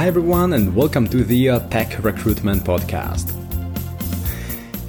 Hi, 0.00 0.06
everyone, 0.06 0.54
and 0.54 0.74
welcome 0.74 1.06
to 1.08 1.22
the 1.22 1.50
uh, 1.50 1.58
Tech 1.68 2.02
Recruitment 2.02 2.64
Podcast. 2.64 3.34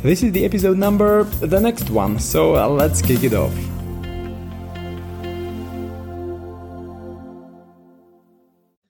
This 0.02 0.24
is 0.24 0.32
the 0.32 0.46
episode 0.46 0.78
number, 0.78 1.26
the 1.26 1.60
next 1.60 1.90
one, 1.90 2.18
so 2.18 2.56
uh, 2.56 2.70
let's 2.70 3.02
kick 3.02 3.22
it 3.26 3.34
off. 3.34 3.54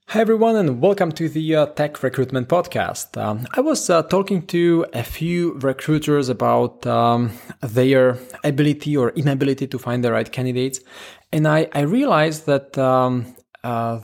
Hi, 0.09 0.19
everyone, 0.19 0.57
and 0.57 0.79
welcome 0.79 1.11
to 1.13 1.27
the 1.27 1.55
uh, 1.55 1.65
Tech 1.65 2.03
Recruitment 2.03 2.47
Podcast. 2.47 3.19
Um, 3.19 3.47
I 3.55 3.61
was 3.61 3.89
uh, 3.89 4.03
talking 4.03 4.45
to 4.45 4.85
a 4.93 5.01
few 5.01 5.53
recruiters 5.53 6.29
about 6.29 6.85
um, 6.85 7.31
their 7.61 8.19
ability 8.43 8.95
or 8.95 9.09
inability 9.13 9.65
to 9.65 9.79
find 9.79 10.03
the 10.03 10.11
right 10.11 10.31
candidates, 10.31 10.81
and 11.31 11.47
I, 11.47 11.67
I 11.73 11.79
realized 11.79 12.45
that 12.45 12.77
um, 12.77 13.35
uh, 13.63 14.01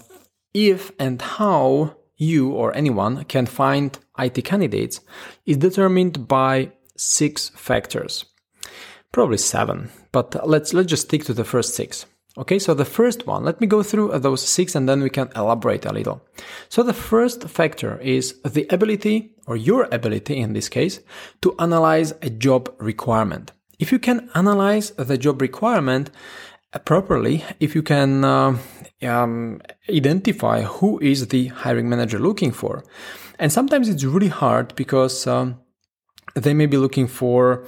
if 0.56 0.92
and 0.98 1.22
how 1.22 1.97
you 2.18 2.52
or 2.52 2.76
anyone 2.76 3.24
can 3.26 3.46
find 3.46 3.98
IT 4.20 4.44
candidates 4.44 5.00
is 5.46 5.58
determined 5.58 6.28
by 6.28 6.72
six 6.96 7.50
factors. 7.50 8.26
Probably 9.12 9.38
seven, 9.38 9.90
but 10.12 10.48
let's 10.48 10.74
let's 10.74 10.90
just 10.90 11.04
stick 11.04 11.24
to 11.26 11.34
the 11.34 11.44
first 11.44 11.74
six. 11.76 12.06
Okay, 12.38 12.60
so 12.60 12.76
the 12.76 12.86
first 12.86 13.26
one, 13.26 13.44
let 13.44 13.60
me 13.60 13.66
go 13.66 13.82
through 13.82 14.20
those 14.20 14.48
six 14.48 14.76
and 14.76 14.88
then 14.88 15.02
we 15.02 15.10
can 15.10 15.30
elaborate 15.36 15.88
a 15.88 15.94
little. 15.94 16.22
So 16.70 16.84
the 16.84 16.94
first 16.94 17.50
factor 17.50 17.98
is 18.00 18.40
the 18.44 18.68
ability, 18.70 19.32
or 19.48 19.58
your 19.58 19.88
ability 19.92 20.38
in 20.38 20.54
this 20.54 20.70
case, 20.70 21.00
to 21.42 21.56
analyze 21.58 22.14
a 22.22 22.30
job 22.30 22.72
requirement. 22.78 23.54
If 23.80 23.92
you 23.92 23.98
can 23.98 24.30
analyze 24.36 24.92
the 24.92 25.18
job 25.18 25.42
requirement 25.42 26.12
properly, 26.86 27.44
if 27.60 27.76
you 27.76 27.82
can 27.82 28.24
uh, 28.24 28.58
um, 29.04 29.62
identify 29.90 30.64
who 30.64 31.00
is 31.00 31.28
the 31.28 31.48
hiring 31.48 31.90
manager 31.90 32.20
looking 32.20 32.52
for. 32.52 32.84
And 33.40 33.52
sometimes 33.52 33.88
it's 33.90 34.04
really 34.04 34.28
hard 34.28 34.76
because 34.76 35.28
um, 35.28 35.60
they 36.36 36.54
may 36.54 36.66
be 36.66 36.78
looking 36.78 37.08
for 37.08 37.66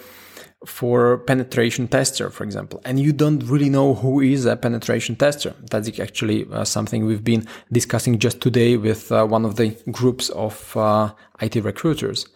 for 0.66 1.20
penetration 1.20 1.88
tester, 1.88 2.30
for 2.30 2.44
example, 2.44 2.82
and 2.84 3.00
you 3.00 3.14
don't 3.14 3.40
really 3.44 3.70
know 3.70 3.94
who 3.94 4.20
is 4.20 4.46
a 4.46 4.58
penetration 4.58 5.16
tester. 5.16 5.54
That's 5.72 5.98
actually 6.02 6.46
uh, 6.52 6.66
something 6.66 7.06
we've 7.06 7.24
been 7.24 7.48
discussing 7.72 8.20
just 8.20 8.42
today 8.42 8.76
with 8.76 9.10
uh, 9.10 9.26
one 9.26 9.46
of 9.46 9.56
the 9.56 9.70
groups 9.90 10.28
of 10.30 10.76
uh, 10.76 11.14
IT 11.40 11.56
recruiters. 11.64 12.28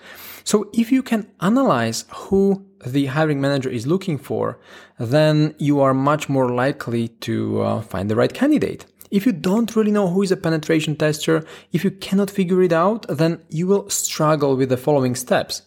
So 0.44 0.70
if 0.74 0.92
you 0.92 1.04
can 1.04 1.28
analyze 1.42 2.06
who 2.14 2.66
the 2.86 3.08
hiring 3.08 3.40
manager 3.40 3.70
is 3.70 3.88
looking 3.88 4.18
for, 4.18 4.60
then 5.00 5.56
you 5.58 5.80
are 5.82 5.94
much 5.94 6.30
more 6.30 6.50
likely 6.50 7.08
to 7.08 7.62
uh, 7.62 7.82
find 7.82 8.10
the 8.10 8.16
right 8.16 8.34
candidate. 8.34 8.86
If 9.12 9.26
you 9.26 9.32
don't 9.32 9.76
really 9.76 9.92
know 9.92 10.08
who 10.08 10.24
is 10.24 10.32
a 10.32 10.38
penetration 10.38 10.96
tester, 10.96 11.46
if 11.72 11.84
you 11.84 11.92
cannot 11.92 12.32
figure 12.32 12.64
it 12.64 12.74
out, 12.74 13.06
then 13.08 13.42
you 13.50 13.68
will 13.68 13.90
struggle 13.90 14.56
with 14.56 14.70
the 14.70 14.78
following 14.78 15.16
steps. 15.16 15.62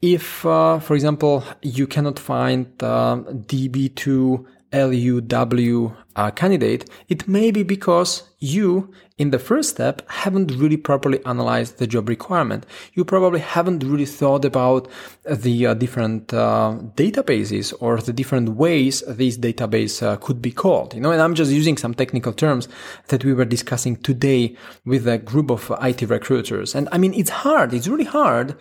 If, 0.00 0.44
uh, 0.44 0.80
for 0.80 0.94
example, 0.94 1.44
you 1.62 1.86
cannot 1.86 2.18
find 2.18 2.66
uh, 2.82 3.16
DB2 3.16 4.46
LUW 4.74 5.96
uh, 6.16 6.30
candidate, 6.32 6.88
it 7.08 7.28
may 7.28 7.50
be 7.50 7.62
because 7.62 8.24
you, 8.40 8.92
in 9.18 9.30
the 9.30 9.38
first 9.38 9.70
step, 9.70 10.02
haven't 10.10 10.50
really 10.52 10.76
properly 10.76 11.24
analyzed 11.24 11.78
the 11.78 11.86
job 11.86 12.08
requirement. 12.08 12.66
You 12.94 13.04
probably 13.04 13.40
haven't 13.40 13.84
really 13.84 14.06
thought 14.06 14.44
about 14.44 14.88
the 15.24 15.66
uh, 15.66 15.74
different 15.74 16.34
uh, 16.34 16.76
databases 16.96 17.72
or 17.80 18.00
the 18.00 18.12
different 18.12 18.50
ways 18.50 19.02
these 19.08 19.38
database 19.38 20.02
uh, 20.02 20.16
could 20.16 20.42
be 20.42 20.50
called. 20.50 20.94
You 20.94 21.00
know, 21.00 21.12
and 21.12 21.22
I'm 21.22 21.34
just 21.34 21.52
using 21.52 21.76
some 21.76 21.94
technical 21.94 22.32
terms 22.32 22.68
that 23.08 23.24
we 23.24 23.32
were 23.32 23.44
discussing 23.44 23.96
today 23.96 24.56
with 24.84 25.06
a 25.06 25.18
group 25.18 25.50
of 25.50 25.72
IT 25.80 26.02
recruiters. 26.02 26.74
And 26.74 26.88
I 26.90 26.98
mean, 26.98 27.14
it's 27.14 27.30
hard. 27.30 27.72
It's 27.72 27.88
really 27.88 28.04
hard 28.04 28.56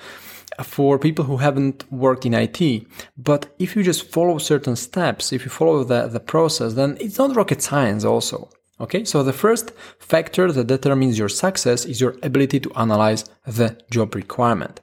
for 0.62 1.00
people 1.00 1.26
who 1.26 1.38
haven't 1.38 1.92
worked 1.92 2.26
in 2.26 2.34
IT. 2.34 2.86
But 3.18 3.54
if 3.60 3.76
you 3.76 3.84
just 3.84 4.12
follow 4.12 4.38
certain 4.38 4.76
steps, 4.76 5.32
if 5.32 5.44
you 5.46 5.50
follow 5.50 5.84
the, 5.84 6.08
the 6.08 6.20
process, 6.20 6.74
then 6.74 6.98
it's 7.00 7.18
not 7.18 7.36
rocket 7.36 7.62
science 7.62 8.04
also. 8.04 8.50
Okay, 8.80 9.06
so 9.06 9.24
the 9.24 9.34
first 9.34 9.72
factor 10.00 10.52
that 10.52 10.68
determines 10.68 11.18
your 11.18 11.30
success 11.30 11.86
is 11.86 12.02
your 12.02 12.16
ability 12.24 12.60
to 12.62 12.74
analyze 12.74 13.24
the 13.46 13.78
job 13.90 14.16
requirement. 14.16 14.82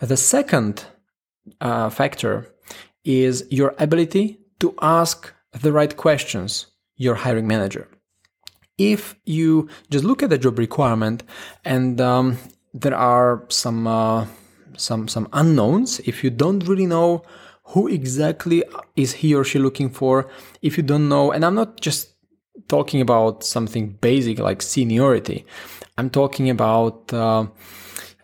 The 0.00 0.16
second 0.16 0.84
uh, 1.60 1.90
factor 1.90 2.52
is 3.04 3.46
your 3.50 3.74
ability 3.78 4.40
to 4.60 4.74
ask 4.80 5.32
the 5.52 5.72
right 5.72 5.96
questions 5.96 6.66
your 6.96 7.14
hiring 7.14 7.46
manager. 7.46 7.88
If 8.78 9.16
you 9.26 9.68
just 9.90 10.04
look 10.04 10.22
at 10.22 10.30
the 10.30 10.38
job 10.38 10.58
requirement 10.58 11.22
and 11.64 12.00
um, 12.00 12.38
there 12.72 12.96
are 12.96 13.44
some 13.48 13.86
uh, 13.86 14.26
some 14.80 15.08
some 15.08 15.28
unknowns 15.32 16.00
if 16.00 16.24
you 16.24 16.30
don't 16.30 16.66
really 16.66 16.86
know 16.86 17.22
who 17.64 17.86
exactly 17.88 18.64
is 18.96 19.12
he 19.12 19.34
or 19.34 19.44
she 19.44 19.58
looking 19.58 19.90
for 19.90 20.28
if 20.62 20.76
you 20.76 20.82
don't 20.82 21.08
know 21.08 21.30
and 21.32 21.44
i'm 21.44 21.54
not 21.54 21.80
just 21.80 22.10
talking 22.68 23.00
about 23.00 23.44
something 23.44 23.90
basic 24.00 24.38
like 24.38 24.62
seniority 24.62 25.44
i'm 25.98 26.10
talking 26.10 26.50
about 26.50 27.12
uh, 27.12 27.44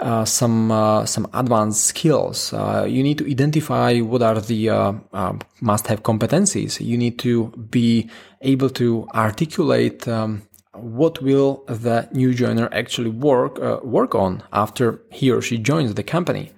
uh, 0.00 0.24
some 0.24 0.70
uh, 0.70 1.06
some 1.06 1.26
advanced 1.32 1.84
skills. 1.84 2.52
Uh, 2.52 2.86
you 2.86 3.02
need 3.02 3.18
to 3.18 3.26
identify 3.30 3.98
what 4.00 4.22
are 4.22 4.40
the 4.40 4.68
uh, 4.68 4.92
uh, 5.12 5.32
must-have 5.60 6.02
competencies. 6.02 6.78
You 6.84 6.98
need 6.98 7.18
to 7.20 7.48
be 7.70 8.10
able 8.42 8.68
to 8.70 9.08
articulate 9.14 10.06
um, 10.06 10.42
what 10.80 11.22
will 11.22 11.64
the 11.66 12.08
new 12.12 12.34
joiner 12.34 12.68
actually 12.72 13.10
work 13.10 13.58
uh, 13.58 13.78
work 13.82 14.14
on 14.14 14.42
after 14.52 15.00
he 15.10 15.30
or 15.30 15.40
she 15.42 15.58
joins 15.58 15.94
the 15.94 16.02
company? 16.02 16.52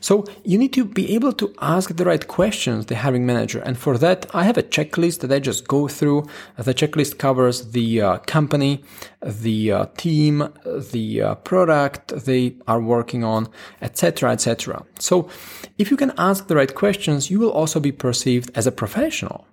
So 0.00 0.24
you 0.44 0.58
need 0.58 0.72
to 0.74 0.84
be 0.84 1.14
able 1.14 1.32
to 1.34 1.52
ask 1.60 1.96
the 1.96 2.04
right 2.04 2.26
questions 2.28 2.86
the 2.86 2.96
hiring 2.96 3.26
manager. 3.26 3.60
And 3.60 3.76
for 3.76 3.98
that 3.98 4.26
i 4.34 4.44
have 4.44 4.56
a 4.56 4.62
checklist 4.62 5.20
that 5.20 5.32
i 5.32 5.38
just 5.38 5.66
go 5.66 5.88
through. 5.88 6.26
The 6.56 6.74
checklist 6.74 7.18
covers 7.18 7.72
the 7.72 8.02
uh, 8.02 8.18
company 8.18 8.82
the 9.22 9.72
uh, 9.72 9.86
team 9.96 10.48
the 10.92 11.22
uh, 11.22 11.34
product 11.36 12.08
they 12.26 12.56
are 12.66 12.80
working 12.80 13.24
on 13.24 13.48
etc 13.82 14.30
etc 14.30 14.84
so 14.98 15.28
if 15.76 15.90
you 15.90 15.96
can 15.96 16.12
ask 16.16 16.46
the 16.46 16.56
right 16.56 16.74
questions 16.74 17.30
you 17.30 17.40
will 17.40 17.50
also 17.50 17.80
be 17.80 17.92
perceived 17.92 18.50
as 18.54 18.66
a 18.66 18.72
professional. 18.72 19.46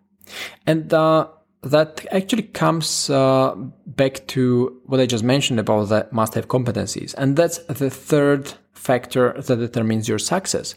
And 0.65 0.93
uh, 0.93 1.27
that 1.65 2.05
actually 2.11 2.43
comes 2.43 3.09
uh, 3.09 3.55
back 3.85 4.27
to 4.27 4.81
what 4.85 4.99
I 4.99 5.05
just 5.05 5.23
mentioned 5.23 5.59
about 5.59 5.89
the 5.89 6.07
must-have 6.11 6.47
competencies, 6.47 7.13
and 7.17 7.35
that's 7.35 7.57
the 7.57 7.89
third 7.89 8.53
factor 8.73 9.33
that 9.33 9.55
determines 9.57 10.07
your 10.07 10.19
success. 10.19 10.75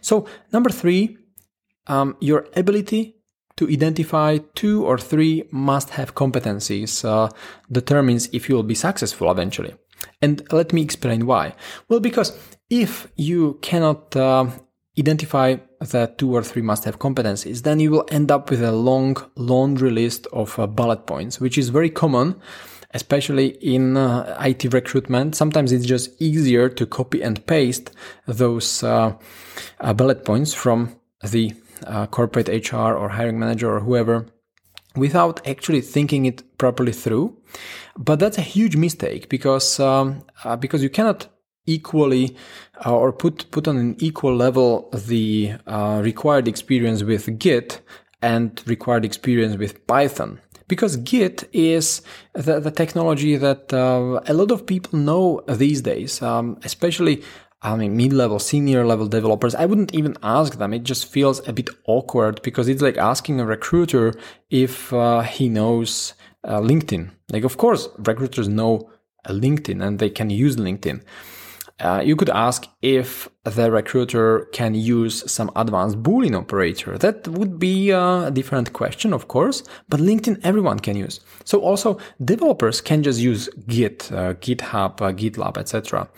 So, 0.00 0.26
number 0.52 0.70
three, 0.70 1.18
um, 1.88 2.16
your 2.20 2.46
ability 2.54 3.16
to 3.56 3.68
identify 3.68 4.38
two 4.54 4.86
or 4.86 4.96
three 4.96 5.42
must-have 5.50 6.14
competencies 6.14 7.04
uh, 7.04 7.28
determines 7.72 8.28
if 8.32 8.48
you 8.48 8.54
will 8.54 8.62
be 8.62 8.76
successful 8.76 9.30
eventually. 9.30 9.74
And 10.22 10.46
let 10.52 10.72
me 10.72 10.82
explain 10.82 11.26
why. 11.26 11.54
Well, 11.88 11.98
because 11.98 12.38
if 12.70 13.08
you 13.16 13.58
cannot 13.60 14.14
uh, 14.14 14.46
identify 14.98 15.56
the 15.80 16.12
two 16.18 16.34
or 16.34 16.42
three 16.42 16.62
must 16.62 16.84
have 16.84 16.98
competencies, 16.98 17.62
then 17.62 17.80
you 17.80 17.90
will 17.90 18.06
end 18.10 18.30
up 18.30 18.50
with 18.50 18.62
a 18.62 18.72
long 18.72 19.16
laundry 19.36 19.90
list 19.90 20.26
of 20.32 20.58
uh, 20.58 20.66
bullet 20.66 21.06
points, 21.06 21.40
which 21.40 21.56
is 21.56 21.68
very 21.68 21.90
common, 21.90 22.34
especially 22.94 23.48
in 23.60 23.96
uh, 23.96 24.36
IT 24.40 24.72
recruitment. 24.72 25.34
Sometimes 25.34 25.72
it's 25.72 25.86
just 25.86 26.20
easier 26.20 26.68
to 26.68 26.86
copy 26.86 27.22
and 27.22 27.44
paste 27.46 27.90
those 28.26 28.82
uh, 28.82 29.14
uh 29.80 29.92
bullet 29.92 30.24
points 30.24 30.52
from 30.54 30.96
the 31.22 31.52
uh, 31.86 32.06
corporate 32.06 32.48
HR 32.48 32.94
or 32.94 33.08
hiring 33.10 33.38
manager 33.38 33.70
or 33.70 33.80
whoever 33.80 34.26
without 34.96 35.46
actually 35.46 35.80
thinking 35.80 36.26
it 36.26 36.58
properly 36.58 36.92
through. 36.92 37.36
But 37.96 38.18
that's 38.18 38.38
a 38.38 38.42
huge 38.42 38.76
mistake 38.76 39.28
because 39.28 39.80
um, 39.80 40.24
uh, 40.44 40.56
because 40.56 40.82
you 40.82 40.90
cannot 40.90 41.28
equally 41.68 42.36
uh, 42.84 42.96
or 42.96 43.12
put 43.12 43.50
put 43.50 43.68
on 43.68 43.76
an 43.76 43.96
equal 43.98 44.34
level 44.34 44.88
the 44.92 45.52
uh, 45.66 46.00
required 46.02 46.48
experience 46.48 47.02
with 47.02 47.38
Git 47.38 47.80
and 48.22 48.62
required 48.66 49.04
experience 49.04 49.56
with 49.56 49.86
Python. 49.86 50.40
Because 50.66 50.96
Git 50.98 51.48
is 51.52 52.02
the, 52.34 52.60
the 52.60 52.70
technology 52.70 53.36
that 53.36 53.72
uh, 53.72 54.20
a 54.26 54.34
lot 54.34 54.50
of 54.50 54.66
people 54.66 54.98
know 54.98 55.42
these 55.48 55.80
days, 55.80 56.20
um, 56.20 56.58
especially 56.64 57.22
I 57.60 57.74
mean, 57.74 57.96
mid-level, 57.96 58.38
senior 58.38 58.86
level 58.86 59.08
developers, 59.08 59.54
I 59.56 59.66
wouldn't 59.66 59.92
even 59.92 60.16
ask 60.22 60.58
them. 60.58 60.72
It 60.72 60.84
just 60.84 61.06
feels 61.06 61.46
a 61.48 61.52
bit 61.52 61.68
awkward 61.86 62.40
because 62.42 62.68
it's 62.68 62.82
like 62.82 62.96
asking 62.96 63.40
a 63.40 63.46
recruiter 63.46 64.14
if 64.48 64.92
uh, 64.92 65.22
he 65.22 65.48
knows 65.48 66.14
uh, 66.44 66.60
LinkedIn. 66.60 67.10
Like, 67.32 67.42
of 67.42 67.56
course, 67.56 67.88
recruiters 67.98 68.48
know 68.48 68.90
LinkedIn 69.26 69.84
and 69.84 69.98
they 69.98 70.10
can 70.10 70.30
use 70.30 70.56
LinkedIn. 70.56 71.02
Uh, 71.80 72.02
you 72.04 72.16
could 72.16 72.30
ask 72.30 72.66
if 72.82 73.28
the 73.44 73.70
recruiter 73.70 74.48
can 74.52 74.74
use 74.74 75.30
some 75.30 75.50
advanced 75.54 76.02
Boolean 76.02 76.36
operator. 76.36 76.98
That 76.98 77.28
would 77.28 77.58
be 77.58 77.90
a 77.90 78.30
different 78.32 78.72
question, 78.72 79.12
of 79.12 79.28
course, 79.28 79.62
but 79.88 80.00
LinkedIn 80.00 80.40
everyone 80.42 80.80
can 80.80 80.96
use. 80.96 81.20
So 81.44 81.60
also 81.60 81.98
developers 82.24 82.80
can 82.80 83.02
just 83.02 83.20
use 83.20 83.48
Git, 83.68 84.10
uh, 84.10 84.34
GitHub, 84.34 85.00
uh, 85.00 85.12
GitLab, 85.12 85.56
etc. 85.56 86.08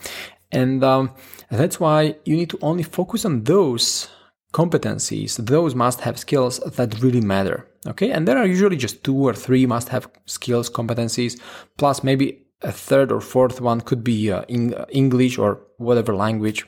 And 0.51 0.83
um, 0.83 1.11
that's 1.49 1.79
why 1.79 2.15
you 2.25 2.35
need 2.35 2.49
to 2.49 2.59
only 2.61 2.83
focus 2.83 3.23
on 3.23 3.43
those 3.43 4.09
competencies, 4.53 5.37
those 5.37 5.75
must 5.75 6.01
have 6.01 6.19
skills 6.19 6.59
that 6.59 7.01
really 7.01 7.21
matter. 7.21 7.67
Okay. 7.87 8.11
And 8.11 8.27
there 8.27 8.37
are 8.37 8.45
usually 8.45 8.77
just 8.77 9.03
two 9.03 9.15
or 9.15 9.33
three 9.33 9.65
must 9.65 9.89
have 9.89 10.09
skills, 10.25 10.69
competencies, 10.69 11.39
plus 11.77 12.03
maybe 12.03 12.45
a 12.61 12.71
third 12.71 13.11
or 13.11 13.21
fourth 13.21 13.61
one 13.61 13.81
could 13.81 14.03
be 14.03 14.31
uh, 14.31 14.43
in 14.47 14.73
English 14.89 15.37
or 15.37 15.59
whatever 15.77 16.15
language. 16.15 16.65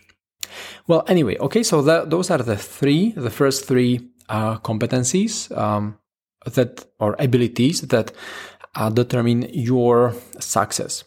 Well, 0.88 1.04
anyway, 1.08 1.38
okay, 1.38 1.64
so 1.64 1.82
that, 1.82 2.10
those 2.10 2.30
are 2.30 2.40
the 2.40 2.58
three, 2.58 3.12
the 3.12 3.30
first 3.30 3.66
three 3.68 4.10
uh, 4.30 4.58
competencies 4.60 5.56
um, 5.58 5.98
that 6.46 6.86
or 7.00 7.16
abilities 7.20 7.82
that 7.82 8.12
uh, 8.76 8.90
determine 8.90 9.50
your 9.54 10.14
success. 10.40 11.04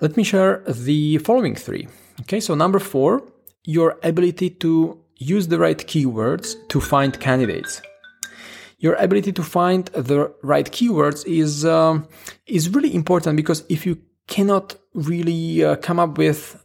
Let 0.00 0.16
me 0.16 0.24
share 0.24 0.62
the 0.66 1.18
following 1.18 1.54
three. 1.54 1.88
Okay, 2.22 2.40
so 2.40 2.54
number 2.54 2.78
four, 2.78 3.22
your 3.64 3.98
ability 4.02 4.50
to 4.50 4.98
use 5.16 5.48
the 5.48 5.58
right 5.58 5.78
keywords 5.78 6.56
to 6.68 6.80
find 6.80 7.18
candidates 7.20 7.82
your 8.82 8.94
ability 8.94 9.32
to 9.32 9.42
find 9.44 9.86
the 9.94 10.34
right 10.42 10.70
keywords 10.70 11.24
is 11.24 11.64
um, 11.64 12.06
is 12.46 12.68
really 12.68 12.92
important 12.94 13.36
because 13.36 13.64
if 13.68 13.86
you 13.86 13.96
cannot 14.26 14.76
really 14.94 15.64
uh, 15.64 15.76
come 15.76 15.98
up 15.98 16.18
with 16.18 16.64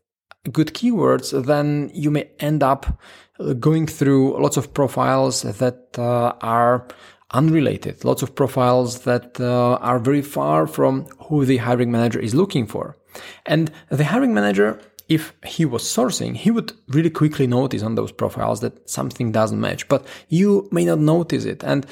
good 0.52 0.74
keywords, 0.74 1.46
then 1.46 1.92
you 1.94 2.12
may 2.12 2.30
end 2.40 2.64
up 2.64 3.00
uh, 3.40 3.54
going 3.54 3.88
through 3.88 4.42
lots 4.42 4.58
of 4.58 4.74
profiles 4.74 5.42
that 5.42 5.98
uh, 5.98 6.34
are 6.42 6.88
unrelated, 7.32 8.06
lots 8.06 8.22
of 8.22 8.36
profiles 8.36 9.02
that 9.02 9.40
uh, 9.40 9.76
are 9.76 10.00
very 10.00 10.22
far 10.22 10.66
from 10.66 11.06
who 11.28 11.46
the 11.46 11.58
hiring 11.58 11.92
manager 11.92 12.20
is 12.20 12.34
looking 12.34 12.66
for. 12.66 12.98
And 13.46 13.72
the 13.90 14.06
hiring 14.06 14.34
manager, 14.34 14.80
if 15.10 15.34
he 15.46 15.66
was 15.66 15.84
sourcing, 15.84 16.36
he 16.36 16.52
would 16.52 16.72
really 16.90 17.10
quickly 17.10 17.48
notice 17.48 17.84
on 17.84 17.96
those 17.96 18.12
profiles 18.12 18.62
that 18.62 18.90
something 18.90 19.32
doesn't 19.32 19.60
match, 19.60 19.88
but 19.88 20.06
you 20.30 20.70
may 20.72 20.86
not 20.86 21.00
notice 21.00 21.46
it. 21.46 21.64
And 21.64 21.86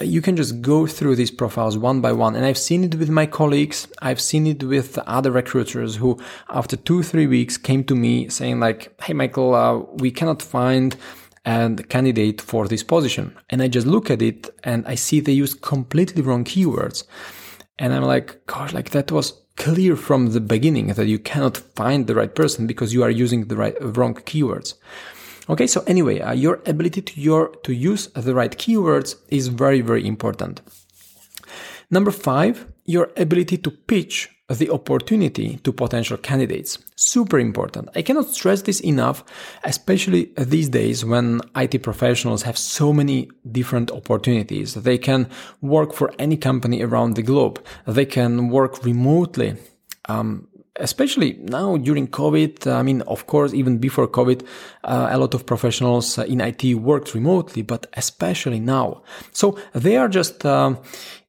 you 0.00 0.20
can 0.20 0.36
just 0.36 0.60
go 0.60 0.86
through 0.86 1.16
these 1.16 1.30
profiles 1.30 1.78
one 1.78 2.00
by 2.00 2.12
one. 2.12 2.34
And 2.34 2.44
I've 2.44 2.58
seen 2.58 2.84
it 2.84 2.96
with 2.96 3.10
my 3.10 3.26
colleagues. 3.26 3.86
I've 4.02 4.20
seen 4.20 4.46
it 4.46 4.62
with 4.64 4.98
other 4.98 5.30
recruiters 5.30 5.96
who, 5.96 6.18
after 6.48 6.76
two, 6.76 7.02
three 7.02 7.26
weeks, 7.26 7.56
came 7.56 7.84
to 7.84 7.94
me 7.94 8.28
saying 8.28 8.60
like, 8.60 9.00
Hey, 9.02 9.12
Michael, 9.12 9.54
uh, 9.54 9.78
we 9.94 10.10
cannot 10.10 10.42
find 10.42 10.96
a 11.44 11.76
candidate 11.88 12.40
for 12.40 12.66
this 12.66 12.82
position. 12.82 13.36
And 13.50 13.62
I 13.62 13.68
just 13.68 13.86
look 13.86 14.10
at 14.10 14.22
it 14.22 14.50
and 14.64 14.86
I 14.86 14.94
see 14.94 15.20
they 15.20 15.32
use 15.32 15.54
completely 15.54 16.22
wrong 16.22 16.44
keywords. 16.44 17.04
And 17.78 17.92
I'm 17.92 18.04
like, 18.04 18.46
gosh, 18.46 18.72
like 18.72 18.90
that 18.90 19.12
was 19.12 19.32
clear 19.56 19.96
from 19.96 20.32
the 20.32 20.40
beginning 20.40 20.88
that 20.88 21.06
you 21.06 21.18
cannot 21.18 21.56
find 21.56 22.06
the 22.06 22.14
right 22.14 22.34
person 22.34 22.66
because 22.66 22.92
you 22.92 23.02
are 23.02 23.10
using 23.10 23.46
the 23.46 23.56
right, 23.56 23.76
wrong 23.80 24.14
keywords. 24.14 24.74
Okay, 25.48 25.66
so 25.66 25.82
anyway, 25.86 26.20
uh, 26.20 26.32
your 26.32 26.62
ability 26.66 27.02
to 27.02 27.20
your 27.20 27.48
to 27.64 27.74
use 27.74 28.06
the 28.08 28.34
right 28.34 28.56
keywords 28.56 29.16
is 29.28 29.48
very 29.48 29.80
very 29.80 30.06
important. 30.06 30.62
Number 31.90 32.10
five, 32.10 32.66
your 32.86 33.10
ability 33.16 33.58
to 33.58 33.70
pitch 33.70 34.30
the 34.48 34.70
opportunity 34.70 35.58
to 35.64 35.72
potential 35.72 36.16
candidates. 36.18 36.78
Super 36.96 37.38
important. 37.38 37.88
I 37.94 38.02
cannot 38.02 38.28
stress 38.28 38.62
this 38.62 38.80
enough, 38.80 39.24
especially 39.64 40.32
these 40.36 40.68
days 40.68 41.04
when 41.04 41.40
IT 41.56 41.82
professionals 41.82 42.42
have 42.42 42.58
so 42.58 42.92
many 42.92 43.30
different 43.50 43.90
opportunities. 43.90 44.74
They 44.74 44.98
can 44.98 45.30
work 45.62 45.94
for 45.94 46.12
any 46.18 46.36
company 46.36 46.82
around 46.82 47.14
the 47.14 47.22
globe. 47.22 47.64
They 47.86 48.04
can 48.04 48.50
work 48.50 48.84
remotely. 48.84 49.56
Um, 50.08 50.48
especially 50.76 51.38
now 51.40 51.76
during 51.76 52.08
COVID, 52.08 52.66
I 52.66 52.82
mean, 52.82 53.02
of 53.02 53.26
course, 53.26 53.54
even 53.54 53.78
before 53.78 54.08
COVID, 54.08 54.44
uh, 54.84 55.08
a 55.10 55.18
lot 55.18 55.34
of 55.34 55.46
professionals 55.46 56.18
in 56.18 56.40
IT 56.40 56.74
worked 56.74 57.14
remotely, 57.14 57.62
but 57.62 57.86
especially 57.94 58.60
now. 58.60 59.02
So 59.32 59.58
they 59.72 59.96
are 59.96 60.08
just 60.08 60.44
uh, 60.44 60.74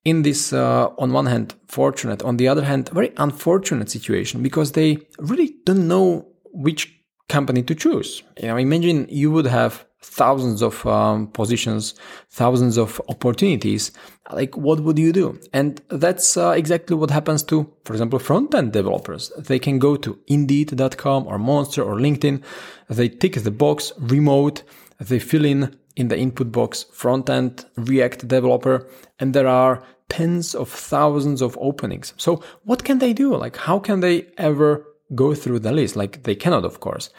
in 0.03 0.23
this, 0.23 0.53
uh, 0.53 0.87
on 0.97 1.13
one 1.13 1.25
hand, 1.25 1.55
fortunate, 1.67 2.23
on 2.23 2.37
the 2.37 2.47
other 2.47 2.63
hand, 2.63 2.89
very 2.89 3.11
unfortunate 3.17 3.89
situation 3.89 4.41
because 4.41 4.71
they 4.71 4.97
really 5.19 5.55
don't 5.65 5.87
know 5.87 6.27
which 6.51 6.91
company 7.29 7.63
to 7.63 7.75
choose. 7.75 8.23
You 8.41 8.47
know, 8.47 8.57
imagine 8.57 9.07
you 9.09 9.31
would 9.31 9.47
have 9.47 9.85
thousands 10.05 10.61
of 10.61 10.85
um, 10.85 11.27
positions, 11.27 11.93
thousands 12.29 12.77
of 12.77 13.01
opportunities. 13.09 13.91
Like, 14.31 14.55
what 14.55 14.79
would 14.79 14.97
you 14.97 15.11
do? 15.11 15.39
And 15.53 15.81
that's 15.89 16.37
uh, 16.37 16.51
exactly 16.51 16.95
what 16.95 17.11
happens 17.11 17.43
to, 17.43 17.71
for 17.83 17.93
example, 17.93 18.19
front 18.19 18.53
end 18.55 18.73
developers. 18.73 19.31
They 19.37 19.59
can 19.59 19.79
go 19.79 19.95
to 19.97 20.17
Indeed.com 20.27 21.27
or 21.27 21.37
Monster 21.37 21.83
or 21.83 21.95
LinkedIn. 21.95 22.43
They 22.89 23.09
tick 23.09 23.35
the 23.43 23.51
box 23.51 23.91
remote. 23.99 24.63
They 24.99 25.19
fill 25.19 25.45
in 25.45 25.77
in 25.95 26.09
the 26.09 26.17
input 26.17 26.51
box 26.51 26.83
front 26.91 27.29
end 27.29 27.65
React 27.77 28.27
developer, 28.27 28.87
and 29.19 29.33
there 29.33 29.47
are 29.47 29.83
tens 30.09 30.53
of 30.53 30.69
thousands 30.69 31.41
of 31.41 31.57
openings. 31.59 32.13
So, 32.17 32.43
what 32.63 32.83
can 32.83 32.99
they 32.99 33.13
do? 33.13 33.35
Like, 33.35 33.57
how 33.57 33.79
can 33.79 33.99
they 34.01 34.27
ever 34.37 34.85
go 35.13 35.33
through 35.33 35.59
the 35.59 35.71
list? 35.71 35.95
Like, 35.95 36.23
they 36.23 36.35
cannot, 36.35 36.65
of 36.65 36.79
course. 36.79 37.09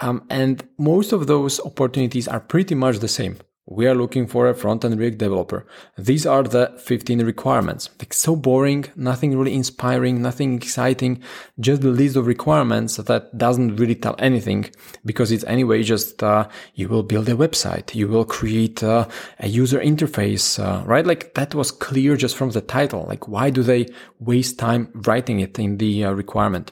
Um, 0.00 0.24
and 0.28 0.66
most 0.78 1.12
of 1.12 1.26
those 1.26 1.60
opportunities 1.60 2.28
are 2.28 2.40
pretty 2.40 2.74
much 2.74 2.98
the 2.98 3.08
same. 3.08 3.38
We 3.66 3.86
are 3.86 3.94
looking 3.94 4.26
for 4.26 4.46
a 4.46 4.54
front-end 4.54 4.98
React 4.98 5.16
developer. 5.16 5.66
These 5.96 6.26
are 6.26 6.42
the 6.42 6.74
15 6.76 7.24
requirements. 7.24 7.88
Like 7.98 8.12
so 8.12 8.36
boring, 8.36 8.84
nothing 8.94 9.38
really 9.38 9.54
inspiring, 9.54 10.20
nothing 10.20 10.56
exciting, 10.56 11.22
just 11.58 11.80
the 11.80 11.88
list 11.88 12.16
of 12.16 12.26
requirements 12.26 12.96
that 12.96 13.38
doesn't 13.38 13.76
really 13.76 13.94
tell 13.94 14.16
anything 14.18 14.66
because 15.06 15.32
it's 15.32 15.44
anyway 15.44 15.82
just 15.82 16.22
uh, 16.22 16.46
you 16.74 16.88
will 16.88 17.02
build 17.02 17.26
a 17.30 17.34
website, 17.34 17.94
you 17.94 18.06
will 18.06 18.26
create 18.26 18.82
uh, 18.82 19.08
a 19.40 19.48
user 19.48 19.80
interface, 19.80 20.62
uh, 20.62 20.84
right? 20.84 21.06
Like 21.06 21.32
that 21.32 21.54
was 21.54 21.70
clear 21.70 22.18
just 22.18 22.36
from 22.36 22.50
the 22.50 22.60
title. 22.60 23.06
Like 23.08 23.28
why 23.28 23.48
do 23.48 23.62
they 23.62 23.86
waste 24.18 24.58
time 24.58 24.90
writing 25.06 25.40
it 25.40 25.58
in 25.58 25.78
the 25.78 26.04
uh, 26.04 26.12
requirement? 26.12 26.70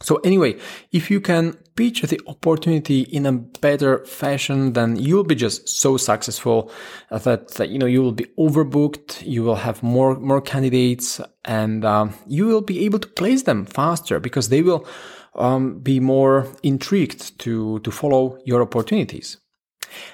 So 0.00 0.16
anyway, 0.16 0.56
if 0.92 1.10
you 1.10 1.20
can 1.20 1.54
pitch 1.74 2.02
the 2.02 2.20
opportunity 2.26 3.00
in 3.00 3.26
a 3.26 3.32
better 3.32 4.04
fashion, 4.04 4.72
then 4.72 4.96
you'll 4.96 5.24
be 5.24 5.34
just 5.34 5.68
so 5.68 5.96
successful 5.96 6.70
that, 7.10 7.48
that 7.54 7.70
you 7.70 7.78
know 7.78 7.86
you 7.86 8.02
will 8.02 8.12
be 8.12 8.26
overbooked. 8.38 9.26
You 9.26 9.42
will 9.42 9.56
have 9.56 9.82
more 9.82 10.18
more 10.18 10.40
candidates, 10.40 11.20
and 11.44 11.84
um, 11.84 12.14
you 12.26 12.46
will 12.46 12.60
be 12.60 12.84
able 12.84 13.00
to 13.00 13.08
place 13.08 13.42
them 13.42 13.66
faster 13.66 14.20
because 14.20 14.48
they 14.48 14.62
will 14.62 14.86
um, 15.34 15.80
be 15.80 15.98
more 16.00 16.46
intrigued 16.62 17.38
to 17.40 17.80
to 17.80 17.90
follow 17.90 18.38
your 18.44 18.62
opportunities. 18.62 19.38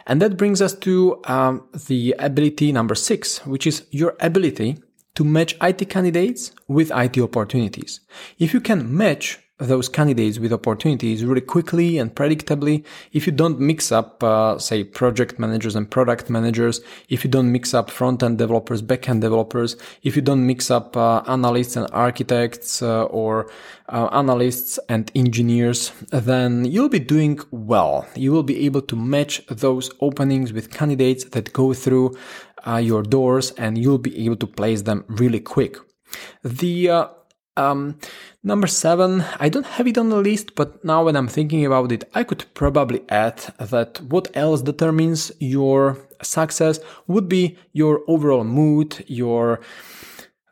And 0.07 0.23
that 0.23 0.37
brings 0.37 0.63
us 0.63 0.75
to 0.77 1.21
um, 1.25 1.67
the 1.89 2.15
ability 2.19 2.73
number 2.73 2.95
six, 2.95 3.45
which 3.45 3.67
is 3.67 3.87
your 3.91 4.15
ability 4.21 4.79
to 5.15 5.25
match 5.25 5.57
IT 5.61 5.89
candidates 5.91 6.53
with 6.69 6.91
IT 6.95 7.19
opportunities. 7.19 8.01
If 8.39 8.53
you 8.53 8.61
can 8.61 8.97
match 8.97 9.39
those 9.59 9.89
candidates 9.89 10.39
with 10.41 10.53
opportunities 10.53 11.25
really 11.25 11.41
quickly 11.41 11.99
and 11.99 12.15
predictably. 12.15 12.85
If 13.13 13.25
you 13.27 13.33
don't 13.33 13.61
mix 13.61 13.93
up 13.93 14.23
uh, 14.23 14.59
say 14.59 14.83
project 14.83 15.39
managers 15.39 15.77
and 15.77 15.89
product 15.89 16.29
managers 16.29 16.81
if 17.09 17.23
you 17.23 17.31
don't 17.31 17.53
mix 17.53 17.73
up 17.73 17.89
front-end 17.89 18.39
developers 18.39 18.83
back-end 18.83 19.21
developers 19.21 19.77
if 20.03 20.17
you 20.17 20.23
don't 20.23 20.45
mix 20.45 20.73
up 20.73 20.97
uh, 20.97 21.23
analysts 21.29 21.77
and 21.77 21.89
architects 21.93 22.83
uh, 22.83 23.05
or 23.05 23.49
uh, 23.91 24.09
analysts 24.13 24.81
and 24.89 25.13
engineers 25.15 25.93
then 26.11 26.65
you'll 26.65 26.89
be 26.89 26.99
doing 26.99 27.39
well. 27.53 28.07
You 28.17 28.33
will 28.33 28.43
be 28.43 28.67
able 28.67 28.83
to 28.83 28.97
match 28.97 29.47
those 29.47 29.91
openings 30.01 30.53
with 30.53 30.73
candidates 30.73 31.25
that 31.27 31.53
go 31.53 31.75
through 31.75 32.17
uh, 32.67 32.79
your 32.79 33.03
doors 33.03 33.53
and 33.53 33.79
you'll 33.79 33.99
be 33.99 34.25
able 34.25 34.37
to 34.37 34.47
place 34.47 34.83
them 34.83 35.05
really 35.07 35.41
quick. 35.41 35.77
The 36.43 36.91
uh, 36.91 37.07
um, 37.57 37.99
number 38.43 38.67
seven, 38.67 39.25
I 39.39 39.49
don't 39.49 39.67
have 39.67 39.87
it 39.87 39.99
on 39.99 40.09
the 40.11 40.17
list, 40.17 40.55
but 40.55 40.85
now 40.85 41.05
when 41.05 41.17
I'm 41.17 41.29
thinking 41.29 41.65
about 41.65 41.93
it, 41.93 42.05
I 42.15 42.25
could 42.25 42.45
probably 42.55 43.03
add 43.09 43.39
that 43.59 44.01
what 44.01 44.29
else 44.37 44.63
determines 44.63 45.31
your 45.39 45.99
success 46.23 46.81
would 47.07 47.29
be 47.29 47.57
your 47.73 48.03
overall 48.09 48.45
mood, 48.45 49.05
your 49.07 49.61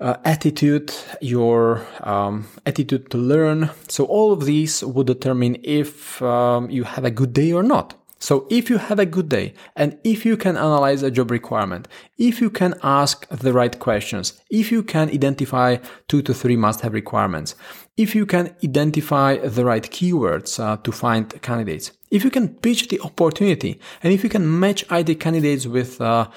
uh, 0.01 0.17
attitude, 0.25 0.93
your 1.21 1.87
um, 2.01 2.47
attitude 2.67 3.11
to 3.11 3.19
learn. 3.19 3.71
So 3.89 4.05
all 4.05 4.33
of 4.33 4.45
these 4.45 4.85
would 4.85 5.07
determine 5.07 5.59
if 5.63 6.21
um, 6.23 6.71
you 6.71 6.85
have 6.85 7.05
a 7.05 7.11
good 7.11 7.33
day 7.33 7.53
or 7.53 7.63
not. 7.63 7.95
So 8.23 8.47
if 8.51 8.71
you 8.71 8.79
have 8.79 9.01
a 9.01 9.05
good 9.05 9.29
day 9.29 9.53
and 9.75 9.99
if 10.05 10.25
you 10.25 10.37
can 10.37 10.57
analyze 10.57 11.03
a 11.03 11.11
job 11.11 11.33
requirement, 11.33 11.89
if 12.19 12.41
you 12.41 12.51
can 12.51 12.77
ask 12.85 13.27
the 13.31 13.53
right 13.53 13.77
questions, 13.77 14.41
if 14.49 14.71
you 14.71 14.85
can 14.85 15.11
identify 15.11 15.79
two 16.07 16.23
to 16.23 16.33
three 16.33 16.55
must 16.55 16.83
have 16.83 16.93
requirements, 16.93 17.57
if 17.97 18.15
you 18.15 18.25
can 18.25 18.55
identify 18.63 19.39
the 19.39 19.65
right 19.65 19.83
keywords 19.83 20.61
uh, 20.61 20.77
to 20.85 20.93
find 20.93 21.43
candidates, 21.43 21.91
if 22.13 22.23
you 22.23 22.31
can 22.31 22.51
pitch 22.51 22.87
the 22.91 23.01
opportunity 23.01 23.81
and 24.05 24.13
if 24.13 24.23
you 24.23 24.31
can 24.31 24.61
match 24.61 24.85
IT 24.93 25.19
candidates 25.19 25.67
with 25.67 26.01
uh, 26.01 26.29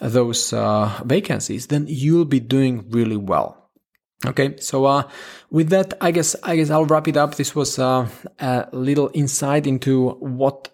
those 0.00 0.52
uh, 0.52 1.00
vacancies, 1.04 1.66
then 1.66 1.86
you'll 1.88 2.24
be 2.24 2.38
doing 2.38 2.84
really 2.90 3.16
well. 3.16 3.68
Okay, 4.24 4.54
so 4.58 4.84
uh, 4.84 5.08
with 5.50 5.70
that, 5.70 5.94
I 6.00 6.12
guess 6.12 6.36
I 6.44 6.54
guess 6.54 6.70
I'll 6.70 6.84
wrap 6.84 7.08
it 7.08 7.16
up. 7.16 7.34
This 7.34 7.56
was 7.56 7.80
uh, 7.80 8.06
a 8.38 8.68
little 8.70 9.10
insight 9.14 9.66
into 9.66 10.10
what 10.20 10.68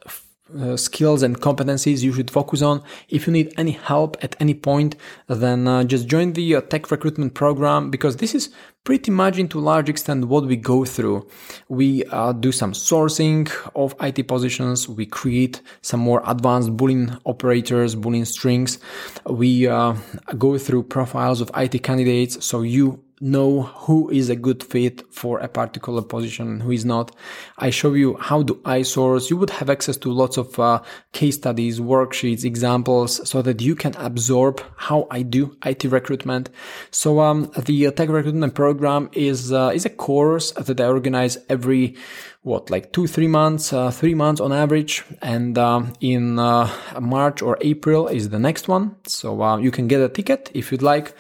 uh, 0.57 0.76
skills 0.76 1.23
and 1.23 1.40
competencies 1.40 2.02
you 2.02 2.12
should 2.12 2.31
focus 2.31 2.62
on. 2.62 2.83
If 3.09 3.26
you 3.26 3.33
need 3.33 3.52
any 3.57 3.73
help 3.73 4.17
at 4.23 4.37
any 4.40 4.55
point, 4.55 4.97
then 5.26 5.67
uh, 5.67 5.85
just 5.85 6.07
join 6.07 6.33
the 6.33 6.57
uh, 6.57 6.61
tech 6.62 6.90
recruitment 6.90 7.35
program 7.35 7.90
because 7.90 8.17
this 8.17 8.35
is 8.35 8.50
pretty 8.85 9.11
much 9.11 9.38
into 9.38 9.61
large 9.61 9.88
extent 9.88 10.28
what 10.28 10.47
we 10.47 10.57
go 10.57 10.85
through. 10.85 11.28
We 11.69 12.05
uh, 12.05 12.33
do 12.33 12.52
some 12.52 12.73
sourcing 12.73 13.50
of 13.75 13.95
IT 14.00 14.26
positions. 14.28 14.88
We 14.88 15.05
create 15.07 15.61
some 15.83 16.00
more 16.00 16.23
advanced 16.26 16.76
Boolean 16.76 17.21
operators, 17.26 17.95
Boolean 17.95 18.26
strings. 18.26 18.78
We 19.26 19.67
uh, 19.67 19.95
go 20.38 20.57
through 20.57 20.85
profiles 20.85 21.40
of 21.40 21.50
IT 21.55 21.83
candidates. 21.83 22.45
So 22.45 22.62
you 22.62 23.05
know 23.20 23.62
who 23.62 24.10
is 24.10 24.28
a 24.28 24.37
good 24.37 24.62
fit 24.62 25.02
for 25.12 25.38
a 25.40 25.48
particular 25.48 26.02
position 26.02 26.48
and 26.48 26.62
who 26.62 26.70
is 26.70 26.84
not. 26.84 27.14
I 27.58 27.70
show 27.70 27.94
you 27.94 28.16
how 28.16 28.42
do 28.42 28.60
I 28.64 28.82
source. 28.82 29.30
You 29.30 29.37
would 29.37 29.50
have 29.50 29.70
access 29.70 29.96
to 29.98 30.12
lots 30.12 30.37
of 30.37 30.58
uh, 30.58 30.82
case 31.12 31.37
studies, 31.37 31.80
worksheets, 31.80 32.44
examples 32.44 33.28
so 33.28 33.42
that 33.42 33.60
you 33.60 33.75
can 33.75 33.94
absorb 33.96 34.62
how 34.76 35.06
I 35.10 35.22
do 35.22 35.56
IT 35.64 35.84
recruitment. 35.84 36.50
So, 36.90 37.20
um, 37.20 37.50
the 37.56 37.90
tech 37.92 38.08
recruitment 38.08 38.54
program 38.54 39.10
is, 39.12 39.52
uh, 39.52 39.72
is 39.75 39.84
a 39.84 39.90
course 39.90 40.52
that 40.52 40.80
I 40.80 40.87
organize 40.87 41.38
every 41.48 41.96
what 42.42 42.70
like 42.70 42.92
two 42.92 43.06
three 43.06 43.26
months 43.26 43.72
uh, 43.72 43.90
three 43.90 44.14
months 44.14 44.40
on 44.40 44.52
average 44.52 45.04
and 45.20 45.58
uh, 45.58 45.82
in 46.00 46.38
uh, 46.38 46.70
march 47.00 47.42
or 47.42 47.58
april 47.60 48.08
is 48.08 48.30
the 48.30 48.38
next 48.38 48.68
one 48.68 48.94
so 49.04 49.42
uh, 49.42 49.56
you 49.58 49.70
can 49.70 49.88
get 49.88 50.00
a 50.00 50.08
ticket 50.08 50.50
if 50.54 50.70
you'd 50.70 50.82
like 50.82 51.14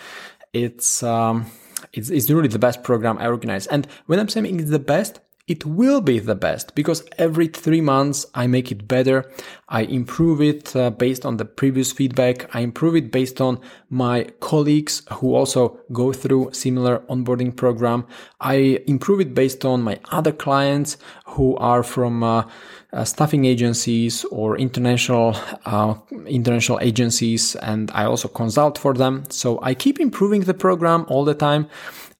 it's 0.52 1.02
um, 1.02 1.44
it's, 1.92 2.10
it's 2.10 2.30
really 2.30 2.48
the 2.48 2.58
best 2.58 2.82
program 2.82 3.18
I 3.18 3.26
organize. 3.26 3.66
And 3.66 3.86
when 4.06 4.18
I'm 4.18 4.28
saying 4.28 4.60
it's 4.60 4.70
the 4.70 4.78
best, 4.78 5.20
it 5.48 5.64
will 5.64 6.02
be 6.02 6.18
the 6.18 6.34
best 6.34 6.74
because 6.74 7.02
every 7.16 7.48
three 7.48 7.80
months 7.80 8.26
I 8.34 8.46
make 8.46 8.70
it 8.70 8.86
better. 8.86 9.30
I 9.68 9.82
improve 9.82 10.42
it 10.42 10.76
uh, 10.76 10.90
based 10.90 11.24
on 11.24 11.38
the 11.38 11.46
previous 11.46 11.90
feedback. 11.90 12.54
I 12.54 12.60
improve 12.60 12.94
it 12.96 13.10
based 13.10 13.40
on 13.40 13.58
my 13.88 14.24
colleagues 14.40 15.02
who 15.14 15.34
also 15.34 15.80
go 15.90 16.12
through 16.12 16.50
similar 16.52 16.98
onboarding 17.10 17.56
program. 17.56 18.06
I 18.40 18.80
improve 18.86 19.20
it 19.20 19.34
based 19.34 19.64
on 19.64 19.82
my 19.82 19.98
other 20.10 20.32
clients 20.32 20.98
who 21.24 21.56
are 21.56 21.82
from 21.82 22.22
uh, 22.22 22.44
uh, 22.92 23.04
staffing 23.04 23.46
agencies 23.46 24.24
or 24.26 24.58
international 24.58 25.34
uh, 25.64 25.94
international 26.26 26.78
agencies, 26.80 27.56
and 27.56 27.90
I 27.92 28.04
also 28.04 28.28
consult 28.28 28.78
for 28.78 28.92
them. 28.94 29.24
So 29.30 29.58
I 29.62 29.74
keep 29.74 29.98
improving 29.98 30.42
the 30.42 30.54
program 30.54 31.06
all 31.08 31.24
the 31.24 31.34
time. 31.34 31.68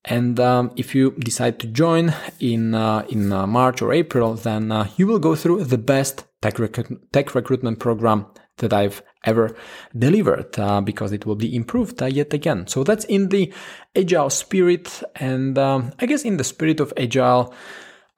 And 0.05 0.39
um, 0.41 0.73
if 0.77 0.95
you 0.95 1.13
decide 1.19 1.59
to 1.61 1.67
join 1.67 2.15
in 2.41 2.75
uh, 2.75 3.05
in 3.09 3.33
uh, 3.33 3.47
March 3.47 3.83
or 3.83 3.93
April, 3.93 4.35
then 4.35 4.73
uh, 4.73 4.89
you 4.97 5.07
will 5.07 5.19
go 5.19 5.35
through 5.35 5.65
the 5.65 5.79
best 5.79 6.25
tech, 6.41 6.59
rec- 6.59 7.13
tech 7.13 7.35
recruitment 7.35 7.79
program 7.79 8.27
that 8.59 8.73
I've 8.73 9.03
ever 9.25 9.55
delivered 9.97 10.59
uh, 10.59 10.81
because 10.81 11.13
it 11.13 11.27
will 11.27 11.37
be 11.37 11.55
improved 11.55 12.01
uh, 12.03 12.07
yet 12.07 12.33
again. 12.33 12.67
So 12.67 12.85
that's 12.85 13.05
in 13.05 13.29
the 13.29 13.53
agile 13.95 14.31
spirit, 14.31 15.03
and 15.17 15.59
um, 15.59 15.93
I 15.99 16.07
guess 16.07 16.25
in 16.25 16.37
the 16.37 16.45
spirit 16.45 16.81
of 16.81 16.93
agile. 16.97 17.55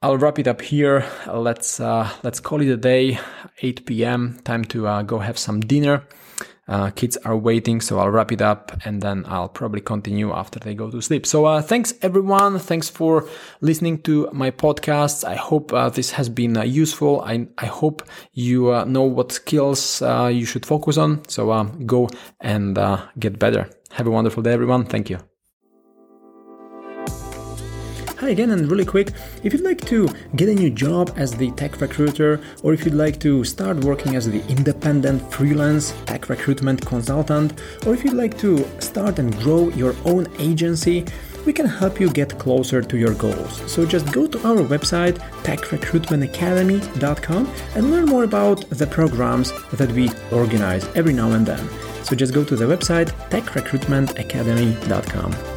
I'll 0.03 0.17
wrap 0.17 0.39
it 0.39 0.47
up 0.47 0.61
here. 0.61 1.05
Let's 1.31 1.79
uh, 1.79 2.09
let's 2.23 2.39
call 2.39 2.59
it 2.61 2.69
a 2.69 2.77
day. 2.77 3.19
8 3.61 3.85
p.m. 3.85 4.39
Time 4.43 4.65
to 4.65 5.03
go 5.03 5.19
have 5.19 5.37
some 5.37 5.59
dinner. 5.59 6.07
Uh, 6.71 6.89
kids 6.89 7.17
are 7.25 7.35
waiting, 7.35 7.81
so 7.81 7.99
I'll 7.99 8.09
wrap 8.09 8.31
it 8.31 8.41
up 8.41 8.71
and 8.85 9.01
then 9.01 9.25
I'll 9.27 9.49
probably 9.49 9.81
continue 9.81 10.31
after 10.31 10.57
they 10.57 10.73
go 10.73 10.89
to 10.89 11.01
sleep. 11.01 11.25
So, 11.25 11.43
uh, 11.43 11.61
thanks 11.61 11.93
everyone. 12.01 12.59
Thanks 12.59 12.87
for 12.87 13.27
listening 13.59 14.01
to 14.03 14.29
my 14.31 14.51
podcasts. 14.51 15.25
I 15.27 15.35
hope 15.35 15.73
uh, 15.73 15.89
this 15.89 16.11
has 16.11 16.29
been 16.29 16.55
uh, 16.55 16.63
useful. 16.63 17.21
I, 17.21 17.47
I 17.57 17.65
hope 17.65 18.03
you 18.31 18.71
uh, 18.71 18.85
know 18.85 19.03
what 19.03 19.33
skills 19.33 20.01
uh, 20.01 20.31
you 20.33 20.45
should 20.45 20.65
focus 20.65 20.97
on. 20.97 21.27
So, 21.27 21.51
um, 21.51 21.85
go 21.85 22.09
and 22.39 22.79
get 23.19 23.37
better. 23.37 23.69
Have 23.91 24.07
a 24.07 24.11
wonderful 24.11 24.41
day, 24.41 24.53
everyone. 24.53 24.85
Thank 24.85 25.09
you. 25.09 25.30
Hi 28.21 28.29
again, 28.29 28.51
and 28.51 28.69
really 28.69 28.85
quick, 28.85 29.11
if 29.41 29.51
you'd 29.51 29.63
like 29.63 29.83
to 29.87 30.07
get 30.35 30.47
a 30.47 30.53
new 30.53 30.69
job 30.69 31.11
as 31.15 31.31
the 31.31 31.49
tech 31.53 31.81
recruiter, 31.81 32.39
or 32.61 32.71
if 32.71 32.85
you'd 32.85 32.93
like 32.93 33.19
to 33.21 33.43
start 33.43 33.83
working 33.83 34.15
as 34.15 34.29
the 34.29 34.47
independent 34.47 35.33
freelance 35.33 35.95
tech 36.05 36.29
recruitment 36.29 36.85
consultant, 36.85 37.59
or 37.87 37.95
if 37.95 38.03
you'd 38.03 38.13
like 38.13 38.37
to 38.37 38.63
start 38.79 39.17
and 39.17 39.35
grow 39.39 39.69
your 39.69 39.95
own 40.05 40.27
agency, 40.37 41.03
we 41.47 41.53
can 41.53 41.65
help 41.65 41.99
you 41.99 42.11
get 42.11 42.37
closer 42.37 42.83
to 42.83 42.95
your 42.95 43.15
goals. 43.15 43.59
So 43.65 43.87
just 43.87 44.11
go 44.11 44.27
to 44.27 44.37
our 44.47 44.57
website, 44.57 45.17
techrecruitmentacademy.com, 45.41 47.51
and 47.73 47.89
learn 47.89 48.05
more 48.05 48.25
about 48.25 48.69
the 48.69 48.85
programs 48.85 49.51
that 49.71 49.91
we 49.93 50.11
organize 50.31 50.85
every 50.93 51.13
now 51.13 51.31
and 51.31 51.43
then. 51.43 51.67
So 52.03 52.15
just 52.15 52.35
go 52.35 52.43
to 52.43 52.55
the 52.55 52.65
website, 52.65 53.09
techrecruitmentacademy.com. 53.31 55.50